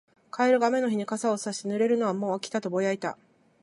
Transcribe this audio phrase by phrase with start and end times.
[0.31, 3.19] カエルが雨の日に傘をさして、「濡れるのはもう飽きた」とぼやいた。